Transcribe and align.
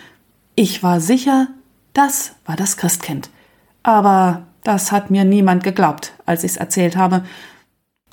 Ich 0.55 0.83
war 0.83 0.99
sicher, 0.99 1.47
das 1.93 2.33
war 2.45 2.55
das 2.55 2.77
Christkind. 2.77 3.29
Aber 3.83 4.47
das 4.63 4.91
hat 4.91 5.11
mir 5.11 5.23
niemand 5.23 5.63
geglaubt, 5.63 6.11
als 6.25 6.43
ich's 6.43 6.57
erzählt 6.57 6.97
habe. 6.97 7.23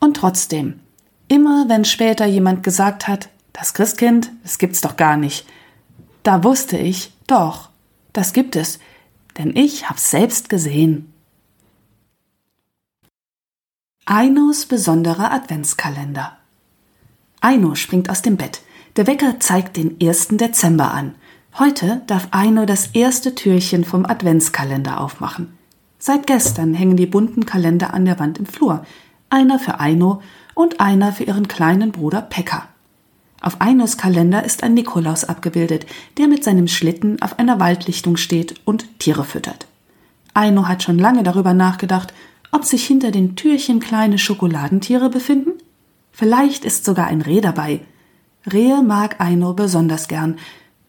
Und 0.00 0.16
trotzdem, 0.16 0.80
immer 1.28 1.68
wenn 1.68 1.84
später 1.84 2.26
jemand 2.26 2.62
gesagt 2.62 3.08
hat, 3.08 3.28
das 3.52 3.74
Christkind, 3.74 4.30
das 4.42 4.58
gibt's 4.58 4.80
doch 4.80 4.96
gar 4.96 5.16
nicht, 5.16 5.46
da 6.22 6.42
wusste 6.42 6.76
ich, 6.76 7.12
doch, 7.26 7.70
das 8.12 8.32
gibt 8.32 8.56
es, 8.56 8.78
denn 9.38 9.54
ich 9.56 9.88
hab's 9.88 10.10
selbst 10.10 10.48
gesehen. 10.48 11.12
Ainos 14.06 14.66
besonderer 14.66 15.32
Adventskalender. 15.32 16.36
Aino 17.40 17.74
springt 17.74 18.10
aus 18.10 18.22
dem 18.22 18.36
Bett. 18.36 18.62
Der 18.96 19.06
Wecker 19.06 19.40
zeigt 19.40 19.76
den 19.76 19.96
1. 20.00 20.28
Dezember 20.32 20.92
an. 20.92 21.14
Heute 21.58 22.02
darf 22.06 22.28
Aino 22.30 22.64
das 22.66 22.88
erste 22.88 23.34
Türchen 23.34 23.84
vom 23.84 24.06
Adventskalender 24.06 25.00
aufmachen. 25.00 25.56
Seit 25.98 26.26
gestern 26.26 26.74
hängen 26.74 26.96
die 26.96 27.06
bunten 27.06 27.46
Kalender 27.46 27.94
an 27.94 28.04
der 28.04 28.18
Wand 28.18 28.38
im 28.38 28.46
Flur. 28.46 28.84
Einer 29.34 29.58
für 29.58 29.80
Aino 29.80 30.22
und 30.54 30.78
einer 30.78 31.12
für 31.12 31.24
ihren 31.24 31.48
kleinen 31.48 31.90
Bruder 31.90 32.22
Pekka. 32.22 32.68
Auf 33.40 33.60
Ainos 33.60 33.96
Kalender 33.96 34.44
ist 34.44 34.62
ein 34.62 34.74
Nikolaus 34.74 35.24
abgebildet, 35.24 35.86
der 36.18 36.28
mit 36.28 36.44
seinem 36.44 36.68
Schlitten 36.68 37.20
auf 37.20 37.40
einer 37.40 37.58
Waldlichtung 37.58 38.16
steht 38.16 38.54
und 38.64 39.00
Tiere 39.00 39.24
füttert. 39.24 39.66
Aino 40.34 40.68
hat 40.68 40.84
schon 40.84 41.00
lange 41.00 41.24
darüber 41.24 41.52
nachgedacht, 41.52 42.14
ob 42.52 42.64
sich 42.64 42.86
hinter 42.86 43.10
den 43.10 43.34
Türchen 43.34 43.80
kleine 43.80 44.18
Schokoladentiere 44.18 45.10
befinden. 45.10 45.54
Vielleicht 46.12 46.64
ist 46.64 46.84
sogar 46.84 47.08
ein 47.08 47.20
Reh 47.20 47.40
dabei. 47.40 47.80
Rehe 48.46 48.82
mag 48.82 49.20
Aino 49.20 49.52
besonders 49.52 50.06
gern, 50.06 50.38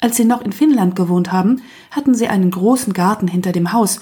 als 0.01 0.17
sie 0.17 0.25
noch 0.25 0.41
in 0.41 0.51
Finnland 0.51 0.95
gewohnt 0.95 1.31
haben, 1.31 1.63
hatten 1.89 2.13
sie 2.13 2.27
einen 2.27 2.51
großen 2.51 2.93
Garten 2.93 3.27
hinter 3.27 3.53
dem 3.53 3.73
Haus, 3.73 4.01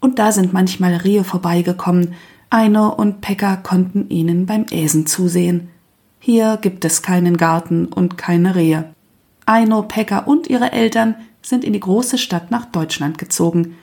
und 0.00 0.18
da 0.18 0.32
sind 0.32 0.52
manchmal 0.52 0.96
Rehe 0.96 1.22
vorbeigekommen. 1.22 2.14
Eino 2.54 2.88
und 2.88 3.20
Pekka 3.20 3.56
konnten 3.56 4.08
ihnen 4.10 4.46
beim 4.46 4.66
Äsen 4.70 5.08
zusehen. 5.08 5.70
Hier 6.20 6.56
gibt 6.62 6.84
es 6.84 7.02
keinen 7.02 7.36
Garten 7.36 7.86
und 7.86 8.16
keine 8.16 8.54
Rehe. 8.54 8.94
Eino, 9.44 9.82
Pekka 9.82 10.20
und 10.20 10.46
ihre 10.46 10.70
Eltern 10.70 11.16
sind 11.42 11.64
in 11.64 11.72
die 11.72 11.80
große 11.80 12.16
Stadt 12.16 12.52
nach 12.52 12.66
Deutschland 12.66 13.18
gezogen. 13.18 13.76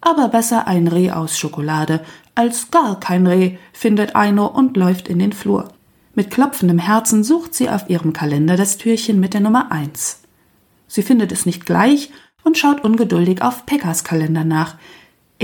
Aber 0.00 0.26
besser 0.26 0.66
ein 0.66 0.88
Reh 0.88 1.12
aus 1.12 1.38
Schokolade 1.38 2.00
als 2.34 2.72
gar 2.72 2.98
kein 2.98 3.28
Reh, 3.28 3.58
findet 3.72 4.16
Eino 4.16 4.46
und 4.48 4.76
läuft 4.76 5.06
in 5.06 5.20
den 5.20 5.32
Flur. 5.32 5.68
Mit 6.16 6.32
klopfendem 6.32 6.80
Herzen 6.80 7.22
sucht 7.22 7.54
sie 7.54 7.70
auf 7.70 7.88
ihrem 7.88 8.12
Kalender 8.12 8.56
das 8.56 8.76
Türchen 8.76 9.20
mit 9.20 9.34
der 9.34 9.40
Nummer 9.40 9.70
eins. 9.70 10.18
Sie 10.88 11.02
findet 11.02 11.30
es 11.30 11.46
nicht 11.46 11.64
gleich 11.64 12.10
und 12.42 12.58
schaut 12.58 12.82
ungeduldig 12.82 13.40
auf 13.40 13.66
Pekkas 13.66 14.02
Kalender 14.02 14.42
nach. 14.42 14.78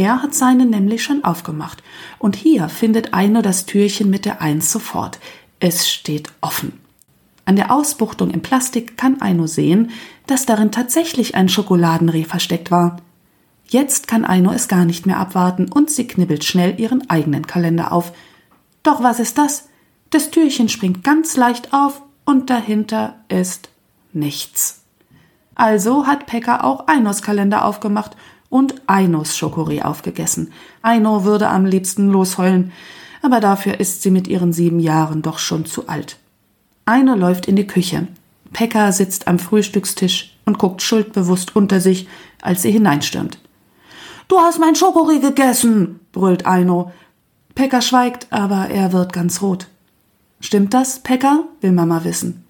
Er 0.01 0.23
hat 0.23 0.35
seinen 0.35 0.71
nämlich 0.71 1.05
schon 1.05 1.25
aufgemacht. 1.25 1.83
Und 2.19 2.35
hier 2.35 2.71
findet 2.71 3.13
Eino 3.13 3.43
das 3.43 3.67
Türchen 3.67 4.09
mit 4.09 4.25
der 4.25 4.41
Eins 4.41 4.73
sofort. 4.73 5.21
Es 5.59 5.91
steht 5.91 6.33
offen. 6.41 6.81
An 7.45 7.55
der 7.55 7.71
Ausbuchtung 7.71 8.31
im 8.31 8.41
Plastik 8.41 8.97
kann 8.97 9.21
Eino 9.21 9.47
sehen, 9.47 9.91
dass 10.27 10.47
darin 10.47 10.73
tatsächlich 10.73 11.35
ein 11.35 11.51
Schokoladenreh 11.51 12.25
versteckt 12.25 12.71
war. 12.71 12.97
Jetzt 13.67 14.09
kann 14.09 14.25
Eino 14.25 14.53
es 14.53 14.69
gar 14.69 14.87
nicht 14.87 15.05
mehr 15.05 15.19
abwarten 15.19 15.71
und 15.71 15.91
sie 15.91 16.07
knibbelt 16.07 16.45
schnell 16.45 16.81
ihren 16.81 17.11
eigenen 17.11 17.47
Kalender 17.47 17.93
auf. 17.93 18.15
Doch 18.83 19.03
was 19.03 19.21
ist 19.21 19.37
das? 19.37 19.69
Das 20.09 20.31
Türchen 20.31 20.71
springt 20.71 21.05
ganz 21.05 21.37
leicht 21.37 21.75
auf 21.75 22.01
und 22.25 22.49
dahinter 22.49 23.17
ist 23.29 23.69
nichts. 24.15 24.81
Also 25.55 26.07
hat 26.07 26.25
Pekka 26.25 26.63
auch 26.63 26.87
Einos 26.87 27.21
Kalender 27.21 27.67
aufgemacht 27.67 28.17
und 28.51 28.75
Einos 28.87 29.39
Schokori 29.39 29.81
aufgegessen. 29.81 30.53
Eino 30.83 31.25
würde 31.25 31.49
am 31.49 31.65
liebsten 31.65 32.09
losheulen, 32.09 32.73
aber 33.23 33.41
dafür 33.41 33.81
ist 33.81 34.03
sie 34.03 34.11
mit 34.11 34.29
ihren 34.29 34.53
sieben 34.53 34.81
Jahren 34.81 35.23
doch 35.23 35.39
schon 35.39 35.65
zu 35.65 35.89
alt. 35.89 36.19
Eino 36.85 37.15
läuft 37.15 37.47
in 37.47 37.57
die 37.57 37.67
Küche. 37.67 38.09
Pekka 38.53 38.93
sitzt 38.93 39.29
am 39.29 39.39
Frühstückstisch 39.39 40.37
und 40.45 40.59
guckt 40.59 40.83
schuldbewusst 40.83 41.55
unter 41.55 41.81
sich, 41.81 42.09
als 42.43 42.63
sie 42.63 42.73
hineinstürmt. 42.73 43.39
Du 44.29 44.39
hast 44.39 44.59
mein 44.59 44.75
Schokori 44.75 45.21
gegessen, 45.21 46.01
brüllt 46.13 46.47
Eino. 46.47 46.93
Pekka 47.55 47.81
schweigt, 47.81 48.27
aber 48.31 48.69
er 48.69 48.93
wird 48.93 49.13
ganz 49.13 49.43
rot. 49.43 49.69
Stimmt 50.41 50.75
das, 50.75 51.01
Pekka? 51.01 51.45
will 51.61 51.73
Mama 51.73 52.03
wissen. 52.05 52.45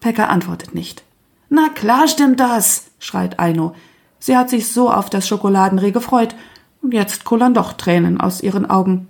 Pekka 0.00 0.26
antwortet 0.26 0.74
nicht. 0.74 1.02
Na 1.48 1.68
klar 1.68 2.08
stimmt 2.08 2.40
das, 2.40 2.86
schreit 2.98 3.38
Eino. 3.38 3.74
Sie 4.26 4.36
hat 4.36 4.50
sich 4.50 4.72
so 4.72 4.90
auf 4.90 5.08
das 5.08 5.28
Schokoladenreh 5.28 5.92
gefreut, 5.92 6.34
und 6.82 6.92
jetzt 6.92 7.22
kullern 7.22 7.54
doch 7.54 7.74
Tränen 7.74 8.20
aus 8.20 8.42
ihren 8.42 8.68
Augen. 8.68 9.06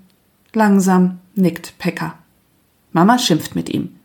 Langsam 0.53 1.21
nickt 1.35 1.79
Pekka. 1.79 2.19
Mama 2.93 3.19
schimpft 3.19 3.55
mit 3.55 3.71
ihm. 3.71 3.97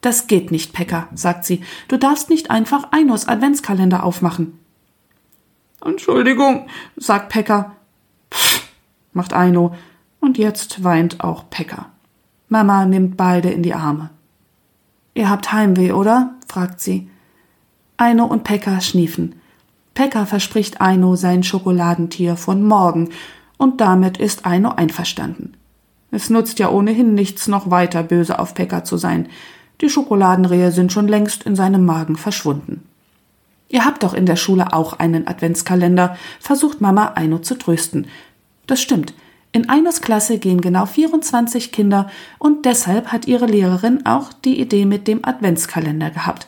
Das 0.00 0.26
geht 0.26 0.50
nicht, 0.50 0.72
Pekka, 0.72 1.08
sagt 1.14 1.44
sie. 1.44 1.62
Du 1.88 1.98
darfst 1.98 2.30
nicht 2.30 2.50
einfach 2.50 2.92
Einos 2.92 3.28
Adventskalender 3.28 4.02
aufmachen. 4.04 4.58
Entschuldigung, 5.84 6.66
sagt 6.96 7.28
Pekka. 7.28 7.76
Pff, 8.32 8.66
macht 9.12 9.34
Eino. 9.34 9.74
Und 10.18 10.38
jetzt 10.38 10.82
weint 10.82 11.22
auch 11.22 11.50
Pekka. 11.50 11.90
Mama 12.48 12.86
nimmt 12.86 13.18
beide 13.18 13.50
in 13.50 13.62
die 13.62 13.74
Arme. 13.74 14.08
Ihr 15.12 15.28
habt 15.28 15.52
Heimweh, 15.52 15.92
oder? 15.92 16.36
fragt 16.46 16.80
sie. 16.80 17.10
Eino 17.98 18.24
und 18.24 18.44
Pekka 18.44 18.80
schniefen. 18.80 19.37
Pekka 19.98 20.26
verspricht 20.26 20.80
Eino 20.80 21.16
sein 21.16 21.42
Schokoladentier 21.42 22.36
von 22.36 22.62
morgen, 22.62 23.08
und 23.56 23.80
damit 23.80 24.16
ist 24.16 24.46
Eino 24.46 24.70
einverstanden. 24.70 25.54
Es 26.12 26.30
nutzt 26.30 26.60
ja 26.60 26.70
ohnehin 26.70 27.14
nichts, 27.14 27.48
noch 27.48 27.72
weiter 27.72 28.04
böse 28.04 28.38
auf 28.38 28.54
Pekka 28.54 28.84
zu 28.84 28.96
sein. 28.96 29.26
Die 29.80 29.90
Schokoladenrehe 29.90 30.70
sind 30.70 30.92
schon 30.92 31.08
längst 31.08 31.42
in 31.42 31.56
seinem 31.56 31.84
Magen 31.84 32.14
verschwunden. 32.14 32.84
Ihr 33.68 33.84
habt 33.84 34.04
doch 34.04 34.14
in 34.14 34.24
der 34.24 34.36
Schule 34.36 34.72
auch 34.72 35.00
einen 35.00 35.26
Adventskalender, 35.26 36.16
versucht 36.38 36.80
Mama 36.80 37.14
Eino 37.16 37.40
zu 37.40 37.56
trösten. 37.56 38.06
Das 38.68 38.80
stimmt. 38.80 39.14
In 39.50 39.68
Einos 39.68 40.00
Klasse 40.00 40.38
gehen 40.38 40.60
genau 40.60 40.86
24 40.86 41.72
Kinder 41.72 42.08
und 42.38 42.66
deshalb 42.66 43.08
hat 43.08 43.26
ihre 43.26 43.46
Lehrerin 43.46 44.06
auch 44.06 44.32
die 44.32 44.60
Idee 44.60 44.84
mit 44.84 45.08
dem 45.08 45.24
Adventskalender 45.24 46.10
gehabt. 46.10 46.47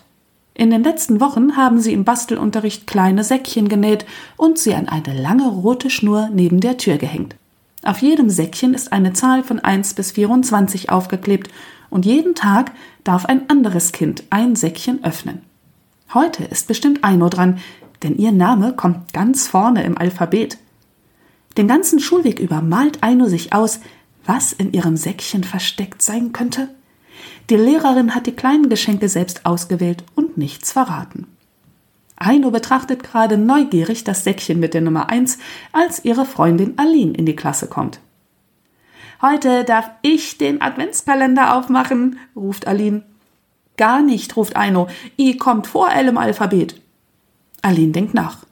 In 0.61 0.69
den 0.69 0.85
letzten 0.85 1.23
Wochen 1.23 1.57
haben 1.57 1.81
sie 1.81 1.95
im 1.95 2.05
Bastelunterricht 2.05 2.87
kleine 2.87 3.25
Säckchen 3.25 3.71
genäht 3.71 4.05
und 4.37 4.59
sie 4.59 4.75
an 4.75 4.91
eine 4.91 5.19
lange 5.19 5.49
rote 5.49 5.89
Schnur 5.89 6.29
neben 6.35 6.61
der 6.61 6.77
Tür 6.77 6.99
gehängt. 6.99 7.35
Auf 7.83 8.03
jedem 8.03 8.29
Säckchen 8.29 8.75
ist 8.75 8.93
eine 8.93 9.15
Zahl 9.15 9.43
von 9.43 9.59
1 9.59 9.95
bis 9.95 10.12
24 10.12 10.91
aufgeklebt 10.91 11.51
Und 11.89 12.05
jeden 12.05 12.35
Tag 12.35 12.73
darf 13.05 13.25
ein 13.25 13.49
anderes 13.49 13.93
Kind 13.93 14.25
ein 14.29 14.55
Säckchen 14.55 15.03
öffnen. 15.03 15.41
Heute 16.12 16.45
ist 16.45 16.69
bestimmt 16.69 17.05
Eino 17.05 17.31
dran, 17.31 17.57
denn 18.03 18.19
ihr 18.19 18.31
Name 18.31 18.75
kommt 18.75 19.15
ganz 19.15 19.49
vorne 19.49 19.83
im 19.85 19.97
Alphabet. 19.97 20.59
Den 21.57 21.69
ganzen 21.69 22.01
Schulweg 22.01 22.39
über 22.39 22.61
malt 22.61 23.03
Eino 23.03 23.29
sich 23.29 23.55
aus, 23.55 23.81
was 24.27 24.53
in 24.53 24.75
ihrem 24.75 24.99
Säckchen 24.99 25.43
versteckt 25.43 26.03
sein 26.03 26.33
könnte. 26.33 26.69
Die 27.49 27.57
Lehrerin 27.57 28.15
hat 28.15 28.27
die 28.27 28.33
kleinen 28.33 28.69
Geschenke 28.69 29.09
selbst 29.09 29.47
ausgewählt 29.47 30.05
und 30.15 30.37
nichts 30.39 30.73
verraten. 30.73 31.27
Aino 32.17 32.51
betrachtet 32.51 33.03
gerade 33.03 33.39
neugierig 33.39 34.05
das 34.05 34.25
Säckchen 34.25 34.61
mit 34.61 34.75
der 34.75 34.83
Nummer 34.83 35.09
1, 35.09 35.39
als 35.73 36.05
ihre 36.05 36.27
Freundin 36.27 36.79
Aline 36.79 37.15
in 37.15 37.25
die 37.25 37.35
Klasse 37.35 37.67
kommt. 37.67 37.99
Heute 39.23 39.65
darf 39.65 39.91
ich 40.03 40.39
den 40.39 40.61
Adventskalender 40.61 41.57
aufmachen, 41.57 42.19
ruft 42.37 42.67
Aline. 42.67 43.03
Gar 43.77 44.03
nicht, 44.03 44.37
ruft 44.37 44.57
Aino. 44.57 44.89
I 45.19 45.39
kommt 45.39 45.67
vor 45.67 45.91
L 45.91 46.09
im 46.09 46.19
Alphabet. 46.19 46.81
Aline 47.63 47.93
denkt 47.93 48.15
nach. 48.15 48.45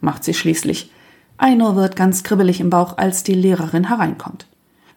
macht 0.00 0.24
sie 0.24 0.34
schließlich. 0.34 0.90
Aino 1.38 1.76
wird 1.76 1.96
ganz 1.96 2.24
kribbelig 2.24 2.60
im 2.60 2.70
Bauch, 2.70 2.98
als 2.98 3.22
die 3.22 3.34
Lehrerin 3.34 3.88
hereinkommt. 3.88 4.46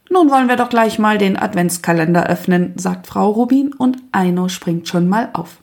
Nun 0.10 0.32
wollen 0.32 0.50
wir 0.50 0.56
doch 0.56 0.70
gleich 0.70 0.98
mal 0.98 1.18
den 1.18 1.38
Adventskalender 1.38 2.28
öffnen, 2.28 2.74
sagt 2.76 3.08
Frau 3.08 3.30
Rubin 3.30 3.74
und 3.74 3.98
Aino 4.12 4.50
springt 4.50 4.88
schon 4.88 5.08
mal 5.08 5.30
auf. 5.34 5.58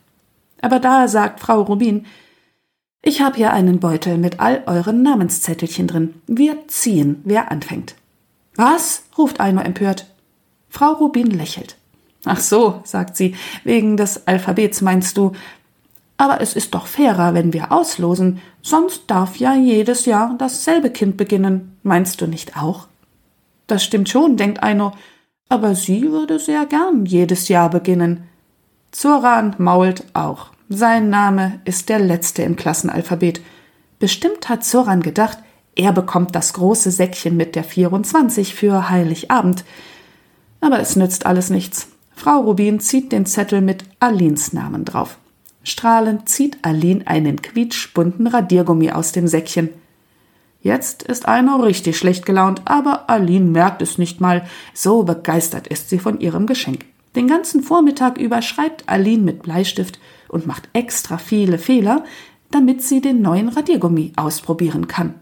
Aber 0.62 0.78
da 0.78 1.08
sagt 1.08 1.40
Frau 1.40 1.62
Rubin, 1.62 2.06
ich 3.02 3.20
habe 3.20 3.36
hier 3.36 3.52
einen 3.52 3.80
Beutel 3.80 4.18
mit 4.18 4.40
all 4.40 4.62
euren 4.66 5.02
Namenszettelchen 5.02 5.86
drin. 5.86 6.14
Wir 6.26 6.66
ziehen, 6.68 7.20
wer 7.24 7.50
anfängt. 7.50 7.94
Was? 8.54 9.04
ruft 9.18 9.40
Aino 9.40 9.60
empört. 9.60 10.06
Frau 10.68 10.92
Rubin 10.92 11.30
lächelt. 11.30 11.76
Ach 12.24 12.40
so, 12.40 12.80
sagt 12.84 13.16
sie, 13.16 13.36
wegen 13.62 13.96
des 13.96 14.26
Alphabets 14.26 14.80
meinst 14.80 15.16
du. 15.16 15.32
Aber 16.16 16.40
es 16.40 16.56
ist 16.56 16.74
doch 16.74 16.86
fairer, 16.86 17.34
wenn 17.34 17.52
wir 17.52 17.70
auslosen, 17.72 18.40
sonst 18.62 19.02
darf 19.06 19.36
ja 19.36 19.54
jedes 19.54 20.06
Jahr 20.06 20.34
dasselbe 20.38 20.90
Kind 20.90 21.16
beginnen. 21.16 21.78
Meinst 21.82 22.20
du 22.20 22.26
nicht 22.26 22.56
auch? 22.56 22.88
Das 23.66 23.84
stimmt 23.84 24.08
schon, 24.08 24.36
denkt 24.36 24.62
Aino, 24.62 24.92
aber 25.48 25.74
sie 25.74 26.10
würde 26.10 26.38
sehr 26.38 26.66
gern 26.66 27.06
jedes 27.06 27.48
Jahr 27.48 27.70
beginnen. 27.70 28.28
Zoran 28.90 29.54
mault 29.58 30.04
auch. 30.14 30.48
Sein 30.68 31.10
Name 31.10 31.60
ist 31.64 31.88
der 31.88 31.98
letzte 31.98 32.42
im 32.42 32.56
Klassenalphabet. 32.56 33.40
Bestimmt 33.98 34.48
hat 34.48 34.64
Zoran 34.64 35.02
gedacht, 35.02 35.38
er 35.76 35.92
bekommt 35.92 36.34
das 36.34 36.54
große 36.54 36.90
Säckchen 36.90 37.36
mit 37.36 37.54
der 37.54 37.64
24 37.64 38.54
für 38.54 38.88
Heiligabend. 38.88 39.64
Aber 40.60 40.80
es 40.80 40.96
nützt 40.96 41.26
alles 41.26 41.50
nichts. 41.50 41.88
Frau 42.14 42.40
Rubin 42.40 42.80
zieht 42.80 43.12
den 43.12 43.26
Zettel 43.26 43.60
mit 43.60 43.84
Alins 44.00 44.54
Namen 44.54 44.84
drauf. 44.86 45.18
Strahlend 45.62 46.28
zieht 46.28 46.64
Aline 46.64 47.06
einen 47.06 47.42
quietschbunten 47.42 48.26
Radiergummi 48.26 48.90
aus 48.90 49.12
dem 49.12 49.28
Säckchen. 49.28 49.68
Jetzt 50.66 51.04
ist 51.04 51.28
Aino 51.28 51.58
richtig 51.58 51.96
schlecht 51.96 52.26
gelaunt, 52.26 52.62
aber 52.64 53.08
Aline 53.08 53.44
merkt 53.44 53.82
es 53.82 53.98
nicht 53.98 54.20
mal, 54.20 54.44
so 54.74 55.04
begeistert 55.04 55.68
ist 55.68 55.90
sie 55.90 56.00
von 56.00 56.18
ihrem 56.18 56.48
Geschenk. 56.48 56.86
Den 57.14 57.28
ganzen 57.28 57.62
Vormittag 57.62 58.18
über 58.18 58.42
schreibt 58.42 58.88
Aline 58.88 59.22
mit 59.22 59.42
Bleistift 59.44 60.00
und 60.26 60.48
macht 60.48 60.68
extra 60.72 61.18
viele 61.18 61.58
Fehler, 61.58 62.02
damit 62.50 62.82
sie 62.82 63.00
den 63.00 63.22
neuen 63.22 63.48
Radiergummi 63.48 64.14
ausprobieren 64.16 64.88
kann. 64.88 65.14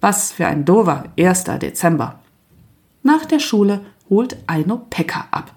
Was 0.00 0.32
für 0.32 0.48
ein 0.48 0.64
dover 0.64 1.04
1. 1.16 1.44
Dezember. 1.44 2.18
Nach 3.04 3.24
der 3.24 3.38
Schule 3.38 3.82
holt 4.10 4.36
Aino 4.48 4.78
Pekka 4.90 5.28
ab. 5.30 5.52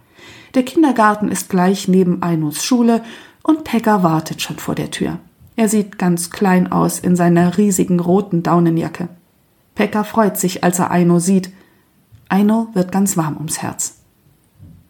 Der 0.54 0.62
Kindergarten 0.62 1.30
ist 1.30 1.50
gleich 1.50 1.88
neben 1.88 2.22
Ainos 2.22 2.64
Schule 2.64 3.04
und 3.42 3.64
Pekka 3.64 4.04
wartet 4.04 4.44
schon 4.44 4.58
vor 4.58 4.76
der 4.76 4.92
Tür. 4.92 5.18
Er 5.60 5.68
sieht 5.68 5.98
ganz 5.98 6.30
klein 6.30 6.72
aus 6.72 7.00
in 7.00 7.18
seiner 7.18 7.58
riesigen 7.58 8.00
roten 8.00 8.44
Daunenjacke. 8.44 9.10
Pekka 9.76 10.06
freut 10.06 10.38
sich, 10.38 10.64
als 10.64 10.80
er 10.80 10.90
Aino 10.90 11.20
sieht. 11.20 11.52
Aino 12.30 12.70
wird 12.74 12.94
ganz 12.94 13.18
warm 13.18 13.36
ums 13.36 13.62
Herz. 13.62 13.98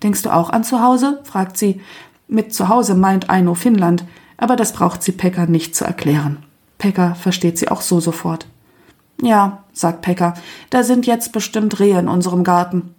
Denkst 0.04 0.22
du 0.22 0.30
auch 0.30 0.52
an 0.52 0.64
zu 0.64 0.84
Hause? 0.84 1.22
fragt 1.24 1.58
sie. 1.58 1.82
Mit 2.28 2.54
zu 2.54 2.70
Hause 2.70 2.94
meint 2.94 3.32
Aino 3.32 3.56
Finnland, 3.56 4.06
aber 4.38 4.56
das 4.56 4.74
braucht 4.74 5.02
sie 5.02 5.12
Pekka 5.12 5.48
nicht 5.48 5.76
zu 5.76 5.86
erklären. 5.86 6.38
Pekka 6.78 7.16
versteht 7.16 7.58
sie 7.58 7.70
auch 7.70 7.82
so 7.82 8.00
sofort. 8.00 8.46
Ja, 9.24 9.64
sagt 9.74 10.04
Pekka, 10.04 10.36
da 10.70 10.84
sind 10.84 11.08
jetzt 11.08 11.32
bestimmt 11.32 11.80
Rehe 11.80 11.98
in 11.98 12.08
unserem 12.08 12.44
Garten. 12.44 12.94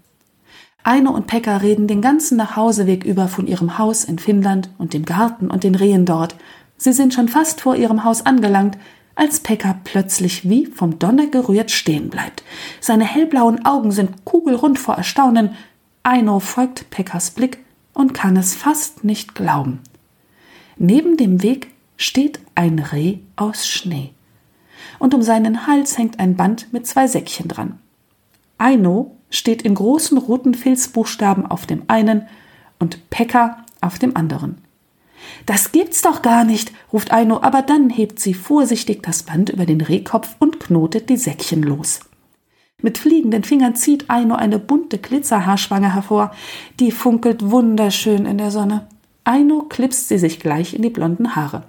Aino 0.83 1.13
und 1.13 1.29
Pekka 1.29 1.59
reden 1.59 1.87
den 1.87 2.03
ganzen 2.03 2.37
Nachhauseweg 2.37 3.05
über 3.05 3.29
von 3.29 3.47
ihrem 3.47 3.79
Haus 3.79 4.03
in 4.03 4.19
Finnland 4.19 4.71
und 4.77 4.93
dem 4.93 5.05
Garten 5.05 5.53
und 5.53 5.63
den 5.63 5.77
Rehen 5.77 6.05
dort. 6.05 6.35
Sie 6.81 6.95
sind 6.95 7.13
schon 7.13 7.29
fast 7.29 7.61
vor 7.61 7.77
ihrem 7.77 8.05
Haus 8.05 8.25
angelangt, 8.25 8.79
als 9.15 9.41
Pekka 9.41 9.79
plötzlich 9.85 10.49
wie 10.49 10.65
vom 10.65 10.99
Donner 10.99 11.27
gerührt 11.27 11.71
stehen 11.71 12.09
bleibt. 12.09 12.43
Seine 12.81 13.05
hellblauen 13.05 13.67
Augen 13.67 13.93
sind 13.93 14.25
kugelrund 14.25 14.79
vor 14.79 14.95
Erstaunen. 14.95 15.51
Aino 16.05 16.41
folgt 16.41 16.89
Pekkas 16.89 17.33
Blick 17.33 17.59
und 17.93 18.15
kann 18.15 18.35
es 18.39 18.55
fast 18.55 19.05
nicht 19.05 19.35
glauben. 19.35 19.81
Neben 20.79 21.19
dem 21.19 21.43
Weg 21.43 21.71
steht 21.99 22.41
ein 22.55 22.79
Reh 22.79 23.19
aus 23.37 23.69
Schnee. 23.69 24.15
Und 24.99 25.13
um 25.13 25.21
seinen 25.21 25.67
Hals 25.67 25.99
hängt 25.99 26.19
ein 26.19 26.35
Band 26.35 26.73
mit 26.73 26.87
zwei 26.87 27.07
Säckchen 27.07 27.49
dran. 27.49 27.79
Aino 28.57 29.19
steht 29.29 29.61
in 29.61 29.75
großen 29.75 30.17
roten 30.17 30.55
Filzbuchstaben 30.55 31.45
auf 31.45 31.67
dem 31.67 31.83
einen 31.89 32.27
und 32.79 33.11
Pekka 33.11 33.67
auf 33.83 33.99
dem 33.99 34.17
anderen. 34.17 34.57
Das 35.47 35.73
gibt's 35.73 36.03
doch 36.03 36.23
gar 36.23 36.45
nicht, 36.45 36.73
ruft 36.93 37.13
Aino, 37.13 37.41
aber 37.43 37.63
dann 37.63 37.91
hebt 37.91 38.21
sie 38.21 38.35
vorsichtig 38.35 39.03
das 39.03 39.23
Band 39.23 39.51
über 39.51 39.67
den 39.67 39.81
Rehkopf 39.81 40.37
und 40.39 40.61
knotet 40.61 41.09
die 41.09 41.17
Säckchen 41.17 41.63
los. 41.63 42.01
Mit 42.83 42.99
fliegenden 42.99 43.45
Fingern 43.45 43.75
zieht 43.75 44.09
Aino 44.09 44.35
eine 44.35 44.59
bunte 44.59 44.99
Glitzerhaarschwange 44.99 45.95
hervor, 45.95 46.33
die 46.79 46.93
funkelt 46.93 47.51
wunderschön 47.51 48.27
in 48.27 48.39
der 48.39 48.51
Sonne. 48.51 48.87
Aino 49.25 49.63
klipst 49.69 50.09
sie 50.09 50.19
sich 50.19 50.41
gleich 50.41 50.75
in 50.75 50.83
die 50.83 50.91
blonden 50.91 51.37
Haare. 51.37 51.65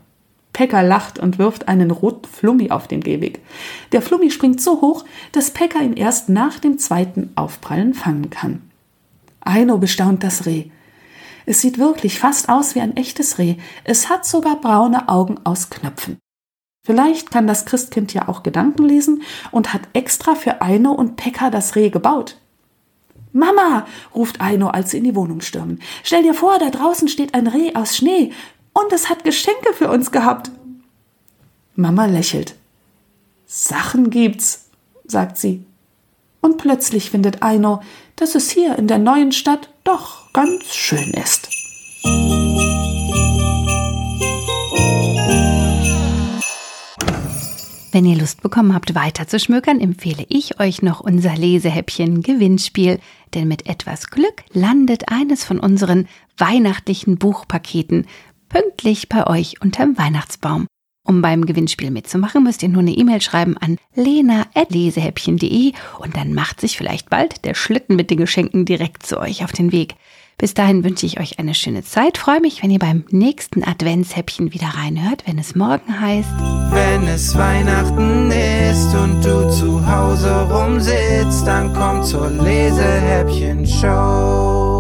Pekka 0.53 0.81
lacht 0.81 1.19
und 1.19 1.37
wirft 1.37 1.67
einen 1.67 1.91
roten 1.91 2.27
Flummi 2.27 2.71
auf 2.71 2.87
den 2.87 3.01
Gehweg. 3.01 3.39
Der 3.91 4.01
Flummi 4.01 4.31
springt 4.31 4.61
so 4.61 4.81
hoch, 4.81 5.05
dass 5.31 5.51
Pekka 5.51 5.79
ihn 5.79 5.93
erst 5.93 6.29
nach 6.29 6.59
dem 6.59 6.77
zweiten 6.77 7.31
Aufprallen 7.35 7.93
fangen 7.93 8.29
kann. 8.29 8.61
Aino 9.39 9.77
bestaunt 9.77 10.23
das 10.23 10.45
Reh. 10.45 10.65
Es 11.45 11.61
sieht 11.61 11.77
wirklich 11.77 12.19
fast 12.19 12.49
aus 12.49 12.75
wie 12.75 12.81
ein 12.81 12.95
echtes 12.95 13.37
Reh. 13.37 13.55
Es 13.83 14.09
hat 14.09 14.25
sogar 14.25 14.57
braune 14.59 15.09
Augen 15.09 15.39
aus 15.43 15.69
Knöpfen. 15.69 16.17
Vielleicht 16.85 17.29
kann 17.29 17.45
das 17.45 17.65
Christkind 17.65 18.13
ja 18.13 18.27
auch 18.27 18.43
Gedanken 18.43 18.83
lesen 18.83 19.21
und 19.51 19.73
hat 19.73 19.81
extra 19.93 20.35
für 20.35 20.61
Aino 20.61 20.91
und 20.91 21.15
Pekka 21.15 21.49
das 21.49 21.75
Reh 21.75 21.89
gebaut. 21.89 22.37
Mama, 23.33 23.85
ruft 24.13 24.41
Aino, 24.41 24.67
als 24.67 24.91
sie 24.91 24.97
in 24.97 25.03
die 25.03 25.15
Wohnung 25.15 25.41
stürmen. 25.41 25.79
Stell 26.03 26.23
dir 26.23 26.33
vor, 26.33 26.59
da 26.59 26.69
draußen 26.69 27.07
steht 27.07 27.33
ein 27.33 27.47
Reh 27.47 27.75
aus 27.75 27.95
Schnee 27.95 28.33
und 28.73 28.91
es 28.91 29.09
hat 29.09 29.23
Geschenke 29.23 29.73
für 29.73 29.89
uns 29.89 30.11
gehabt. 30.11 30.51
Mama 31.75 32.05
lächelt. 32.05 32.55
Sachen 33.45 34.09
gibt's, 34.09 34.69
sagt 35.05 35.37
sie. 35.37 35.65
Und 36.41 36.57
plötzlich 36.57 37.11
findet 37.11 37.43
Aino, 37.43 37.81
dass 38.15 38.35
es 38.35 38.49
hier 38.49 38.77
in 38.77 38.87
der 38.87 38.97
neuen 38.97 39.31
Stadt 39.31 39.69
doch 39.83 40.20
ganz 40.33 40.73
schön 40.73 41.11
ist. 41.11 41.49
Wenn 47.93 48.05
ihr 48.05 48.17
Lust 48.17 48.41
bekommen 48.41 48.73
habt, 48.73 48.95
weiter 48.95 49.27
zu 49.27 49.37
schmökern, 49.37 49.81
empfehle 49.81 50.25
ich 50.29 50.61
euch 50.61 50.81
noch 50.81 51.01
unser 51.01 51.35
Lesehäppchen 51.35 52.21
Gewinnspiel, 52.21 52.99
denn 53.33 53.49
mit 53.49 53.67
etwas 53.67 54.09
Glück 54.09 54.43
landet 54.53 55.09
eines 55.09 55.43
von 55.43 55.59
unseren 55.59 56.07
weihnachtlichen 56.37 57.17
Buchpaketen 57.17 58.07
pünktlich 58.47 59.09
bei 59.09 59.27
euch 59.27 59.61
unterm 59.61 59.97
Weihnachtsbaum. 59.97 60.67
Um 61.03 61.21
beim 61.21 61.45
Gewinnspiel 61.45 61.89
mitzumachen, 61.89 62.43
müsst 62.43 62.61
ihr 62.61 62.69
nur 62.69 62.81
eine 62.81 62.91
E-Mail 62.91 63.21
schreiben 63.21 63.57
an 63.57 63.77
lena.lesehäppchen.de 63.95 65.73
und 65.99 66.15
dann 66.15 66.33
macht 66.33 66.61
sich 66.61 66.77
vielleicht 66.77 67.09
bald 67.09 67.43
der 67.43 67.55
Schlitten 67.55 67.95
mit 67.95 68.11
den 68.11 68.19
Geschenken 68.19 68.65
direkt 68.65 69.05
zu 69.05 69.19
euch 69.19 69.43
auf 69.43 69.51
den 69.51 69.71
Weg. 69.71 69.95
Bis 70.37 70.53
dahin 70.55 70.83
wünsche 70.83 71.05
ich 71.05 71.19
euch 71.19 71.37
eine 71.37 71.53
schöne 71.53 71.83
Zeit. 71.83 72.17
Freue 72.17 72.41
mich, 72.41 72.63
wenn 72.63 72.71
ihr 72.71 72.79
beim 72.79 73.03
nächsten 73.11 73.63
Adventshäppchen 73.63 74.53
wieder 74.53 74.71
reinhört, 74.75 75.21
wenn 75.27 75.37
es 75.37 75.53
morgen 75.55 75.99
heißt. 75.99 76.33
Wenn 76.71 77.05
es 77.07 77.37
Weihnachten 77.37 78.31
ist 78.31 78.95
und 78.95 79.23
du 79.23 79.51
zu 79.51 79.85
Hause 79.85 80.49
rumsitzt, 80.49 81.45
dann 81.45 81.71
komm 81.73 82.01
zur 82.03 82.31
Lesehäppchen-Show. 82.31 84.70